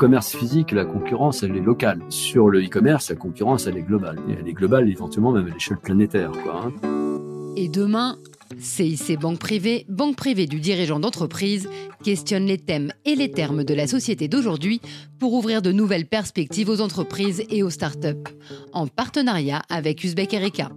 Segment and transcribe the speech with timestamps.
[0.00, 2.00] commerce physique, la concurrence, elle est locale.
[2.08, 4.18] Sur le e-commerce, la concurrence, elle est globale.
[4.30, 6.32] Et elle est globale, éventuellement même à l'échelle planétaire.
[6.50, 6.72] Hein.
[7.54, 8.16] Et demain,
[8.58, 11.68] CIC Banque Privée, banque privée du dirigeant d'entreprise,
[12.02, 14.80] questionne les thèmes et les termes de la société d'aujourd'hui
[15.18, 18.24] pour ouvrir de nouvelles perspectives aux entreprises et aux startups,
[18.72, 20.70] en partenariat avec Uzbek Erika.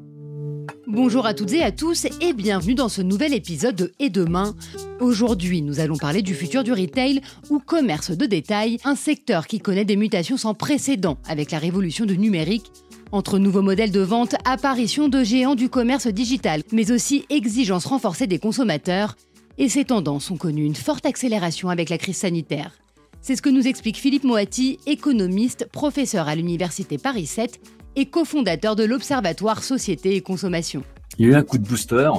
[0.87, 4.53] Bonjour à toutes et à tous et bienvenue dans ce nouvel épisode de Et demain.
[4.99, 9.59] Aujourd'hui, nous allons parler du futur du retail ou commerce de détail, un secteur qui
[9.59, 12.69] connaît des mutations sans précédent avec la révolution du numérique
[13.13, 18.27] entre nouveaux modèles de vente, apparition de géants du commerce digital, mais aussi exigences renforcées
[18.27, 19.15] des consommateurs,
[19.57, 22.82] et ces tendances ont connu une forte accélération avec la crise sanitaire.
[23.25, 27.61] C'est ce que nous explique Philippe Moati, économiste, professeur à l'Université Paris 7
[27.95, 30.83] et cofondateur de l'Observatoire Société et Consommation.
[31.17, 32.11] Il y a eu un coup de booster.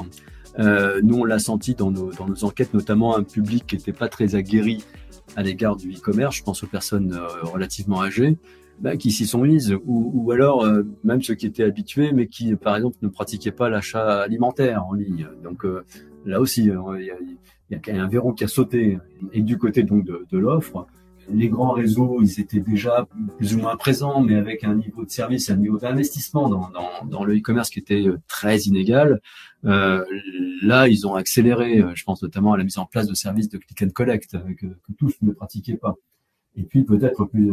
[0.59, 2.11] Euh, nous, on l'a senti dans nos,
[2.43, 4.83] enquêtes, notamment un public qui n'était pas très aguerri
[5.37, 6.37] à l'égard du e-commerce.
[6.37, 8.39] Je pense aux personnes euh, relativement âgées
[8.81, 12.57] bah, qui s'y sont mises, ou, alors euh, même ceux qui étaient habitués, mais qui,
[12.57, 15.29] par exemple, ne pratiquaient pas l'achat alimentaire en ligne.
[15.43, 15.67] Donc
[16.25, 17.11] là aussi, il y,
[17.71, 18.99] y, a, un verrou qui a sauté.
[19.33, 20.87] Et du côté donc de, de l'offre,
[21.31, 23.07] les grands réseaux, ils étaient déjà
[23.39, 27.07] plus ou moins présents, mais avec un niveau de service, un niveau d'investissement dans, dans,
[27.07, 29.21] dans, le e-commerce qui était très inégal.
[29.65, 30.05] Euh,
[30.63, 31.83] là, ils ont accéléré.
[31.95, 34.67] Je pense notamment à la mise en place de services de click and collect que,
[34.67, 35.95] que tous ne pratiquaient pas.
[36.57, 37.51] Et puis peut-être plus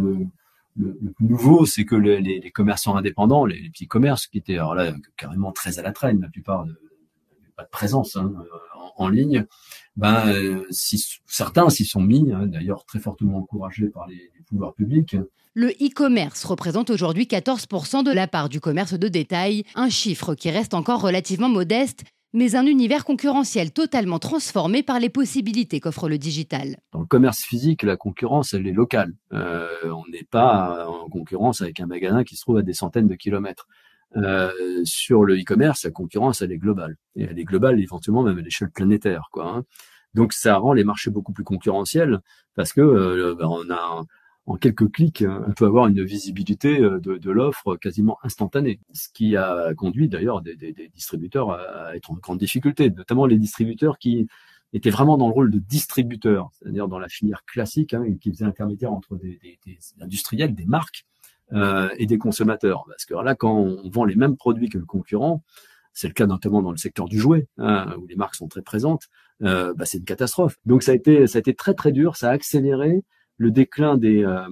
[0.78, 4.76] le, plus nouveau, c'est que les, les, commerçants indépendants, les, petits commerces qui étaient alors
[4.76, 6.78] là carrément très à la traîne, la plupart n'avaient
[7.56, 8.32] pas de présence hein,
[8.98, 9.46] en, ligne,
[9.96, 14.44] ben euh, si, certains s'y sont mis, hein, d'ailleurs très fortement encouragés par les, les
[14.48, 15.16] pouvoirs publics.
[15.54, 20.50] Le e-commerce représente aujourd'hui 14% de la part du commerce de détail, un chiffre qui
[20.50, 26.18] reste encore relativement modeste, mais un univers concurrentiel totalement transformé par les possibilités qu'offre le
[26.18, 26.78] digital.
[26.94, 29.14] Dans le commerce physique, la concurrence, elle est locale.
[29.34, 33.08] Euh, on n'est pas en concurrence avec un magasin qui se trouve à des centaines
[33.08, 33.68] de kilomètres.
[34.18, 34.52] Euh,
[34.84, 36.98] sur le e-commerce, la concurrence, elle est globale.
[37.16, 39.30] Et elle est globale éventuellement même à l'échelle planétaire.
[39.32, 39.64] Quoi, hein.
[40.14, 42.20] Donc ça rend les marchés beaucoup plus concurrentiels
[42.56, 44.04] parce que euh, ben, on a
[44.48, 48.80] en quelques clics, hein, on peut avoir une visibilité euh, de, de l'offre quasiment instantanée.
[48.92, 53.26] Ce qui a conduit d'ailleurs des, des, des, distributeurs à être en grande difficulté, notamment
[53.26, 54.28] les distributeurs qui
[54.74, 58.46] étaient vraiment dans le rôle de distributeurs, c'est-à-dire dans la filière classique, hein, qui faisait
[58.46, 59.40] intermédiaire entre des,
[60.00, 61.06] industriels, des marques
[61.54, 62.84] euh, et des consommateurs.
[62.88, 65.44] Parce que là, quand on vend les mêmes produits que le concurrent,
[65.94, 68.62] c'est le cas notamment dans le secteur du jouet, hein, où les marques sont très
[68.62, 69.08] présentes,
[69.44, 70.58] euh, bah, c'est une catastrophe.
[70.66, 73.04] Donc ça a été, ça a été très très dur, ça a accéléré
[73.42, 74.48] le déclin des, euh,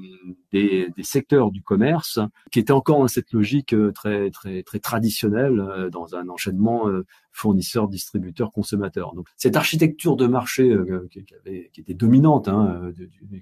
[0.51, 2.19] des, des, secteurs du commerce,
[2.51, 6.87] qui était encore dans cette logique euh, très très très traditionnelle euh, dans un enchaînement
[7.31, 9.13] fournisseur, distributeur, consommateur.
[9.13, 10.75] Donc cette architecture de marché
[11.11, 12.91] qui, avait, qui était dominante, hein,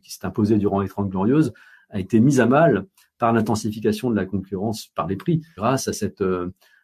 [0.03, 1.53] qui s'est imposée durant les Trente Glorieuses,
[1.89, 2.85] a été mise à mal
[3.17, 6.23] par l'intensification de la concurrence par les prix, grâce à cette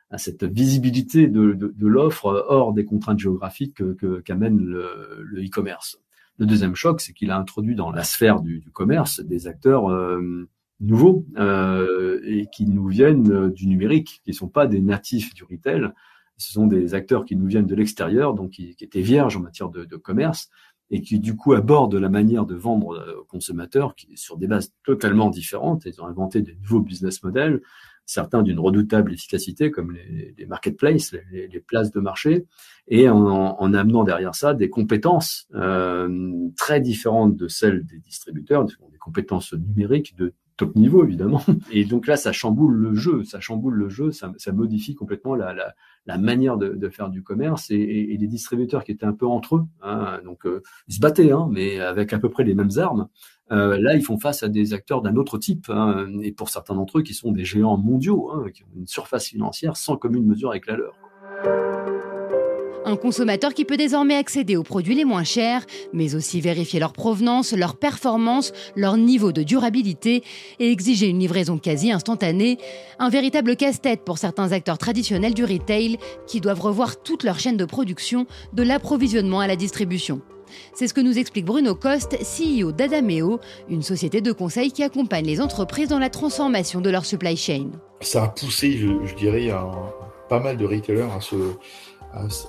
[0.10, 3.82] à cette visibilité de, de, l'offre hors des contraintes géographiques
[4.24, 5.98] qu'amène le e-commerce.
[6.40, 9.90] Le deuxième choc, c'est qu'il a introduit dans la sphère du, du commerce des acteurs
[9.92, 10.48] euh,
[10.80, 15.34] nouveaux euh, et qui nous viennent euh, du numérique, qui ne sont pas des natifs
[15.36, 15.92] du retail.
[16.38, 19.42] Ce sont des acteurs qui nous viennent de l'extérieur, donc qui, qui, étaient vierges en
[19.42, 20.50] matière de, commerce
[20.94, 24.46] et qui du coup abordent la manière de vendre euh, aux consommateurs qui, sur des
[24.46, 25.86] bases totalement différentes.
[25.86, 27.62] Ils ont inventé de nouveaux business models
[28.06, 29.92] certains d'une redoutable efficacité, comme
[30.38, 32.46] les, marketplaces, les, les, places de marché,
[32.90, 38.66] et en, en, amenant derrière ça des compétences euh, très différentes de celles des distributeurs,
[38.66, 41.42] des compétences numériques de top niveau évidemment.
[41.72, 45.74] Et donc là, ça chamboule le jeu, ça chamboule le jeu, ça, modifie complètement la,
[46.18, 47.72] manière de, faire du commerce.
[47.72, 51.00] Et, et, les distributeurs qui étaient un peu entre eux, hein, donc euh, ils se
[51.00, 53.08] battaient, hein, mais avec à peu près les mêmes armes.
[53.52, 56.76] Euh, là, ils font face à des acteurs d'un autre type, hein, et pour certains
[56.76, 60.52] d'entre eux qui sont des géants mondiaux, qui ont une surface financière sans commune mesure
[60.52, 62.13] avec la leur.
[62.86, 66.92] Un consommateur qui peut désormais accéder aux produits les moins chers, mais aussi vérifier leur
[66.92, 70.24] provenance, leur performance, leur niveau de durabilité
[70.60, 72.58] et exiger une livraison quasi instantanée.
[73.00, 75.98] Un véritable casse-tête pour certains acteurs traditionnels du retail
[76.28, 80.22] qui doivent revoir toute leur chaîne de production, de l'approvisionnement à la distribution.
[80.74, 83.40] C'est ce que nous explique Bruno Coste, CEO d'Adameo,
[83.70, 87.72] une société de conseil qui accompagne les entreprises dans la transformation de leur supply chain.
[88.02, 89.50] Ça a poussé, je, dirais,
[90.30, 91.36] pas mal de retailers à, se,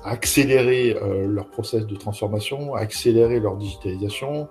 [0.04, 4.48] accélérer euh, leur process de transformation, à accélérer leur digitalisation,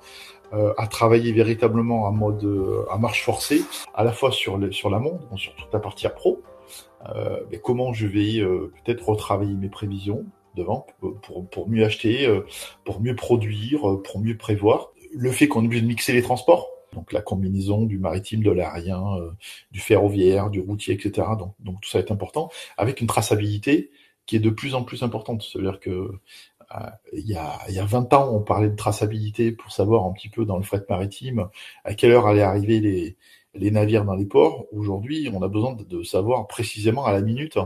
[0.54, 2.48] euh, à travailler véritablement en mode
[2.90, 3.62] à marche forcée,
[3.94, 6.42] à la fois sur, le, sur l'amont, sur toute la partie pro,
[7.10, 8.42] euh, mais comment je vais
[8.84, 10.26] peut-être retravailler mes prévisions,
[10.56, 10.86] devant
[11.22, 12.46] pour, pour mieux acheter, euh,
[12.84, 14.92] pour mieux produire, euh, pour mieux prévoir.
[15.12, 18.52] Le fait qu'on est obligé de mixer les transports, Donc la combinaison du maritime, de
[18.52, 19.04] l'aérien,
[19.72, 21.28] du ferroviaire, du routier, etc.
[21.38, 23.92] Donc, donc tout ça est important, avec une traçabilité
[24.26, 25.44] qui est de plus en plus importante.
[25.44, 26.12] C'est-à-dire que
[27.12, 30.12] il y, a, il y a 20 ans, on parlait de traçabilité pour savoir un
[30.12, 31.48] petit peu dans le fret maritime
[31.84, 33.16] à quelle heure allaient arriver les,
[33.56, 34.66] les navires dans les ports.
[34.72, 37.58] Aujourd'hui, on a besoin de, savoir précisément à la minute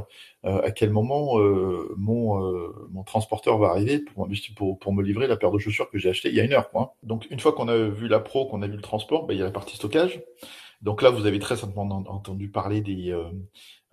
[0.46, 5.02] euh, à quel moment euh, mon, euh, mon transporteur va arriver pour, pour, pour, me
[5.02, 6.70] livrer la paire de chaussures que j'ai acheté il y a une heure.
[6.70, 6.96] Quoi.
[7.04, 9.40] Donc une fois qu'on a vu la pro, qu'on a vu le transport, ben, il
[9.40, 10.22] y a la partie stockage.
[10.82, 13.12] Donc là, vous avez très simplement entendu parler des,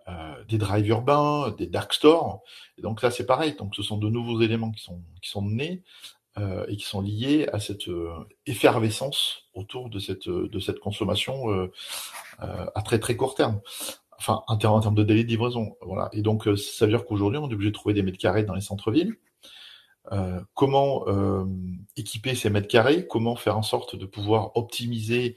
[0.08, 2.42] euh, des drives urbains, des dark stores.
[2.78, 3.54] Et donc là, c'est pareil.
[3.54, 5.82] Donc ce sont de nouveaux éléments qui sont qui sont nés
[6.36, 8.12] euh, et qui sont liés à cette euh,
[8.44, 11.70] effervescence autour de cette de cette consommation euh,
[12.40, 13.60] à très très court terme.
[14.18, 16.08] Enfin, en termes, de délai de livraison, voilà.
[16.12, 18.54] Et donc, ça veut dire qu'aujourd'hui, on est obligé de trouver des mètres carrés dans
[18.54, 19.16] les centres-villes.
[20.54, 21.04] comment
[21.96, 23.06] équiper ces mètres carrés?
[23.06, 25.36] Comment faire en sorte de pouvoir optimiser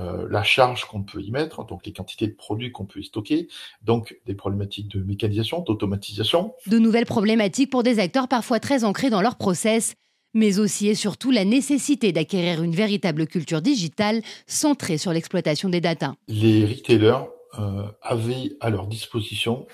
[0.00, 3.04] euh, la charge qu'on peut y mettre, donc les quantités de produits qu'on peut y
[3.04, 3.48] stocker,
[3.82, 6.54] donc des problématiques de mécanisation, d'automatisation.
[6.66, 9.94] De nouvelles problématiques pour des acteurs parfois très ancrés dans leur process,
[10.32, 15.80] mais aussi et surtout la nécessité d'acquérir une véritable culture digitale centrée sur l'exploitation des
[15.80, 16.14] data.
[16.28, 17.26] Les retailers
[17.58, 19.66] euh, avaient à leur disposition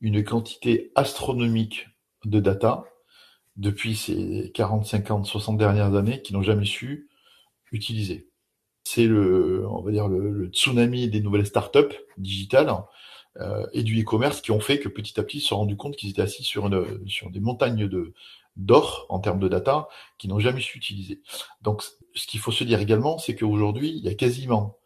[0.00, 1.88] une quantité astronomique
[2.24, 2.84] de data
[3.56, 7.08] depuis ces 40, 50, 60 dernières années qu'ils n'ont jamais su
[7.72, 8.28] utiliser
[8.94, 12.70] c'est le, on va dire le, tsunami des nouvelles startups digitales
[13.40, 15.76] euh, et du e-commerce qui ont fait que petit à petit ils se sont rendus
[15.76, 18.12] compte qu'ils étaient assis sur, une, sur des montagnes de
[18.56, 21.22] d'or en termes de data qu'ils n'ont jamais su utiliser.
[21.62, 21.82] Donc,
[22.14, 24.76] ce qu'il faut se dire également, c'est qu'aujourd'hui, il y a quasiment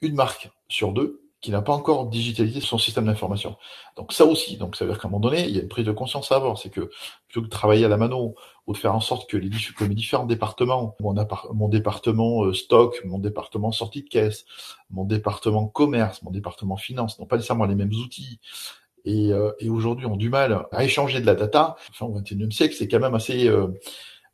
[0.00, 3.56] une marque sur deux qui n'a pas encore digitalisé son système d'information.
[3.96, 5.68] Donc ça aussi, donc ça veut dire qu'à un moment donné, il y a une
[5.68, 6.88] prise de conscience à avoir, c'est que
[7.26, 8.36] plutôt que de travailler à la mano
[8.68, 9.50] ou de faire en sorte que les,
[9.94, 14.44] différents départements, mon, département euh, stock, mon département sortie de caisse,
[14.90, 18.38] mon département commerce, mon département finance, n'ont pas nécessairement les mêmes outils,
[19.04, 22.52] et, euh, et aujourd'hui ont du mal à échanger de la data, enfin au XXIe
[22.52, 23.66] siècle, c'est quand même assez, euh,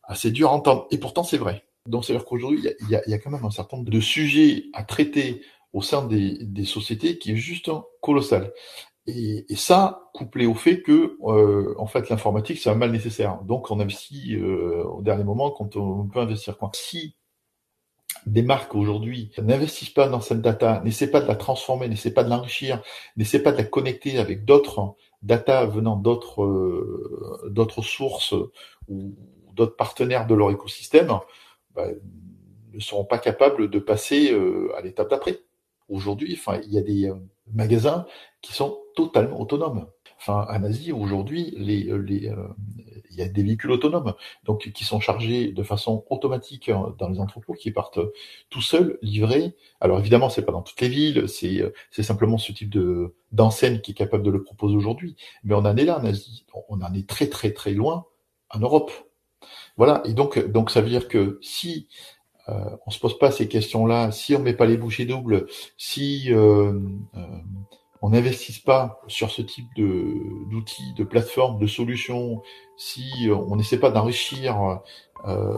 [0.02, 0.86] assez dur à entendre.
[0.90, 1.64] Et pourtant, c'est vrai.
[1.86, 4.00] Donc, c'est-à-dire qu'aujourd'hui, il y a, il y a quand même un certain nombre de
[4.00, 5.40] sujets à traiter
[5.72, 7.70] au sein des, des sociétés qui est juste
[8.00, 8.52] colossal.
[9.06, 13.40] Et, et, ça, couplé au fait que, euh, en fait, l'informatique, c'est un mal nécessaire.
[13.42, 16.58] Donc, on investit euh, au dernier moment quand on peut investir.
[16.58, 16.70] Quoi.
[16.74, 17.16] Si
[18.26, 22.24] des marques aujourd'hui n'investissent pas dans cette data, n'essaient pas de la transformer, n'essaient pas
[22.24, 22.82] de l'enrichir,
[23.16, 28.34] n'essaient pas de la connecter avec d'autres data venant d'autres euh, d'autres sources
[28.88, 29.14] ou
[29.54, 31.12] d'autres partenaires de leur écosystème,
[31.74, 31.88] bah,
[32.72, 35.40] ne seront pas capables de passer euh, à l'étape d'après.
[35.88, 37.14] Aujourd'hui, enfin, il y a des euh,
[37.52, 38.06] magasins
[38.42, 39.86] qui sont totalement autonomes.
[40.20, 42.48] Enfin, en Asie, aujourd'hui, les, euh, les, euh,
[43.10, 44.14] il y a des véhicules autonomes,
[44.44, 48.00] donc qui sont chargés de façon automatique hein, dans les entrepôts, qui partent
[48.50, 49.54] tout seuls, livrés.
[49.80, 53.80] Alors évidemment, c'est pas dans toutes les villes, c'est c'est simplement ce type de d'enseigne
[53.80, 55.16] qui est capable de le proposer aujourd'hui.
[55.44, 58.06] Mais on en est là en Asie, on en est très très très loin
[58.50, 58.90] en Europe.
[59.76, 61.88] Voilà, et donc donc ça veut dire que si
[62.48, 65.46] euh, on se pose pas ces questions-là, si on met pas les bouchées doubles,
[65.76, 66.80] si euh,
[67.16, 67.20] euh,
[68.00, 70.14] on n'investisse pas sur ce type de
[70.50, 72.42] d'outils, de plateformes, de solutions,
[72.76, 74.80] si on n'essaie pas d'enrichir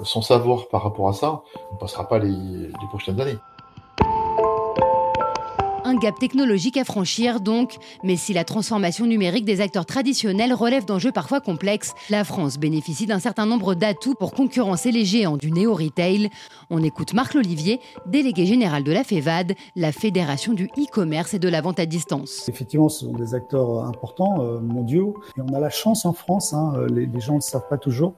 [0.05, 3.37] son savoir par rapport à ça, on passera pas les, les prochaines années.
[5.91, 10.85] Un gap technologique à franchir donc, mais si la transformation numérique des acteurs traditionnels relève
[10.85, 15.51] d'enjeux parfois complexes, la France bénéficie d'un certain nombre d'atouts pour concurrencer les géants du
[15.51, 16.31] néo-retail.
[16.71, 21.49] On écoute Marc Lolivier, délégué général de la FEVAD, la Fédération du e-commerce et de
[21.49, 22.49] la vente à distance.
[22.49, 26.53] Effectivement, ce sont des acteurs importants, euh, mondiaux, et on a la chance en France,
[26.53, 28.15] hein, les, gens ne le savent pas toujours,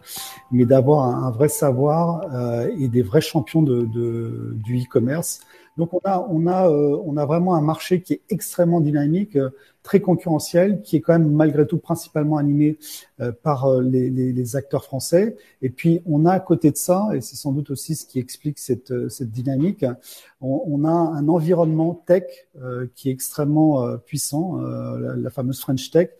[0.50, 5.40] mais d'avoir un, vrai savoir euh, et des vrais champions du e-commerce.
[5.78, 9.36] Donc on a, on a, euh, on a vraiment un marché qui est extrêmement dynamique,
[9.36, 9.50] euh,
[9.82, 12.78] très concurrentiel, qui est quand même malgré tout principalement animé
[13.20, 15.34] euh, par les, les, les, acteurs français.
[15.62, 18.18] Et puis on a à côté de ça, et c'est sans doute aussi ce qui
[18.18, 19.84] explique cette, cette dynamique,
[20.40, 22.24] on, on, a un environnement tech
[22.94, 26.10] qui est extrêmement puissant, la, la, fameuse French Tech,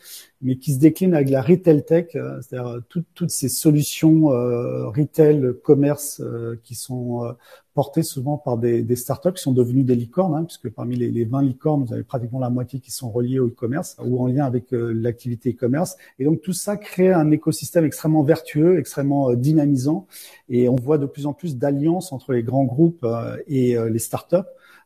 [0.40, 6.22] mais qui se décline avec la retail tech, c'est-à-dire toutes ces solutions retail, commerce
[6.62, 7.34] qui sont
[7.74, 11.10] portés souvent par des, des startups qui sont devenues des licornes, hein, puisque parmi les,
[11.10, 14.26] les 20 licornes, vous avez pratiquement la moitié qui sont reliées au e-commerce ou en
[14.26, 15.96] lien avec euh, l'activité e-commerce.
[16.18, 20.06] Et donc tout ça crée un écosystème extrêmement vertueux, extrêmement euh, dynamisant,
[20.48, 23.98] et on voit de plus en plus d'alliances entre les grands groupes euh, et les
[23.98, 24.36] startups.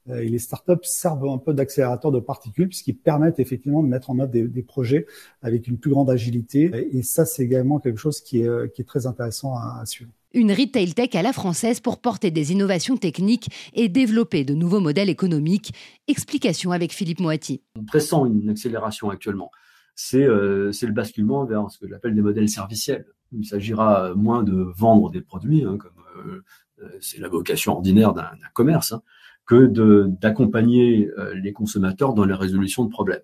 [0.09, 4.21] Et les startups servent un peu d'accélérateur de particules puisqu'ils permettent effectivement de mettre en
[4.21, 5.05] œuvre des, des, projets
[5.43, 6.71] avec une plus grande agilité.
[6.93, 10.13] Et ça, c'est également quelque chose qui est, qui est très intéressant à, à suivre.
[10.37, 14.81] Une retail tech à la française pour porter des innovations techniques et développer de nouveaux
[14.81, 15.73] modèles économiques.
[16.09, 17.63] Explication avec Philippe Moati.
[17.75, 19.51] On pressent une accélération actuellement.
[19.95, 23.07] C'est euh, le basculement vers ce que j'appelle des modèles serviciels.
[23.33, 26.43] Il s'agira moins de vendre des produits, hein, comme euh,
[26.83, 29.03] euh, c'est la vocation ordinaire d'un commerce, hein,
[29.47, 29.67] que
[30.21, 33.23] d'accompagner les consommateurs dans la résolution de problèmes.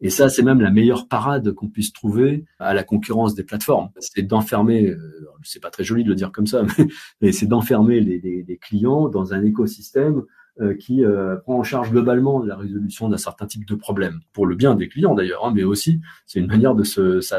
[0.00, 3.90] Et ça, c'est même la meilleure parade qu'on puisse trouver à la concurrence des plateformes.
[3.98, 6.64] C'est d'enfermer, euh, c'est pas très joli de le dire comme ça,
[7.20, 10.22] mais, c'est d'enfermer les, les, clients dans un écosystème
[10.60, 14.46] euh, qui euh, prend en charge globalement la résolution d'un certain type de problème, pour
[14.46, 17.34] le bien des clients d'ailleurs, hein, mais aussi c'est une manière de se, se,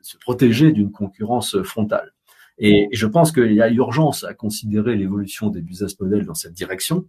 [0.00, 2.12] se protéger d'une concurrence frontale.
[2.58, 6.52] Et je pense qu'il y a urgence à considérer l'évolution des business models dans cette
[6.52, 7.06] direction.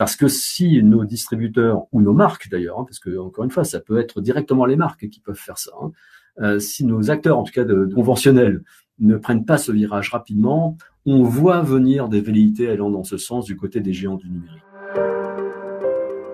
[0.00, 3.64] Parce que si nos distributeurs ou nos marques d'ailleurs, hein, parce que encore une fois,
[3.64, 5.72] ça peut être directement les marques qui peuvent faire ça.
[5.78, 5.92] Hein,
[6.40, 8.62] euh, si nos acteurs, en tout cas de, conventionnels,
[8.98, 13.44] ne prennent pas ce virage rapidement, on voit venir des velléités allant dans ce sens
[13.44, 14.62] du côté des géants du numérique.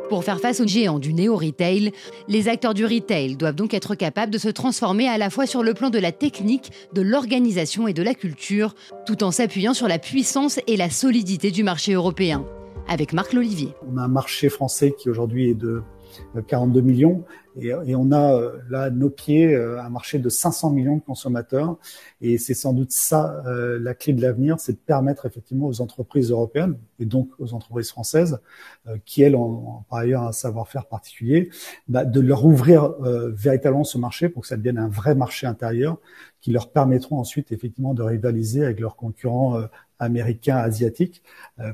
[0.08, 1.90] Pour faire face aux géants du néo-retail,
[2.28, 5.64] les acteurs du retail doivent donc être capables de se transformer à la fois sur
[5.64, 9.88] le plan de la technique, de l'organisation et de la culture, tout en s'appuyant sur
[9.88, 12.46] la puissance et la solidité du marché européen
[12.88, 13.74] avec Marc Lolivier.
[13.90, 15.82] On a un marché français qui aujourd'hui est de
[16.46, 17.24] 42 millions
[17.58, 21.78] et, on a euh, là nos pieds euh, un marché de 500 millions de consommateurs
[22.20, 25.80] et c'est sans doute ça euh, la clé de l'avenir, c'est de permettre effectivement aux
[25.80, 28.40] entreprises européennes et donc aux entreprises françaises
[29.04, 31.50] qui elles ont, par ailleurs un savoir-faire particulier,
[31.88, 35.98] bah, de leur ouvrir véritablement ce marché pour que ça devienne un vrai marché intérieur
[36.40, 39.60] qui leur permettront ensuite effectivement de rivaliser avec leurs concurrents
[39.98, 41.22] américains, asiatiques,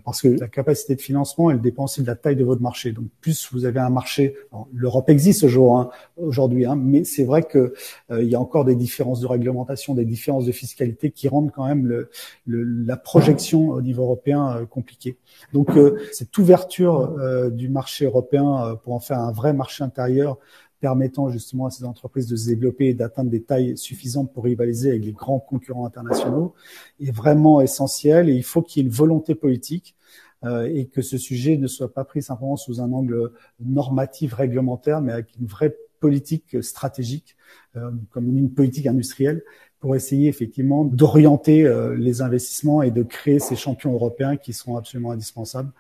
[0.05, 2.93] parce que la capacité de financement, elle dépend aussi de la taille de votre marché.
[2.93, 4.37] Donc plus vous avez un marché,
[4.73, 7.75] l'Europe existe aujourd'hui, Hein, aujourd'hui, hein, mais c'est vrai que
[8.11, 11.51] euh, il y a encore des différences de réglementation, des différences de fiscalité qui rendent
[11.51, 12.11] quand même le,
[12.47, 15.17] la projection au niveau européen euh, compliquée.
[15.53, 17.13] Donc euh, cette ouverture
[17.51, 20.39] du marché européen pour en faire un vrai marché intérieur
[20.83, 24.91] permettant justement à ces entreprises de se développer et d'atteindre des tailles suffisantes pour rivaliser
[24.91, 26.55] avec les grands concurrents internationaux
[27.01, 28.29] est vraiment essentiel.
[28.29, 29.95] Et il faut qu'il y ait une volonté politique
[30.43, 35.01] euh, et que ce sujet ne soit pas pris simplement sous un angle normatif réglementaire,
[35.01, 37.37] mais avec une vraie politique stratégique,
[37.77, 39.45] euh, comme une politique industrielle,
[39.83, 44.79] pour essayer effectivement d'orienter euh, les investissements et de créer ces champions européens qui seront
[44.79, 45.71] absolument indispensables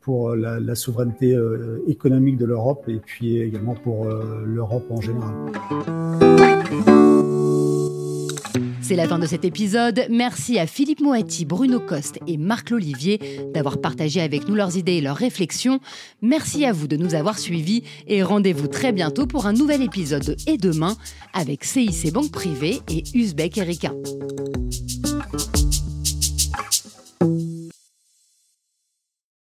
[0.00, 1.36] pour la, la souveraineté
[1.88, 5.34] économique de l'Europe et puis également pour l'Europe en général.
[8.86, 10.04] C'est la fin de cet épisode.
[10.10, 13.18] Merci à Philippe Moati, Bruno Coste et Marc Lolivier
[13.54, 15.80] d'avoir partagé avec nous leurs idées et leurs réflexions.
[16.20, 20.36] Merci à vous de nous avoir suivis et rendez-vous très bientôt pour un nouvel épisode
[20.46, 20.98] Et demain
[21.32, 23.90] avec CIC Banque Privée et Uzbek Erika.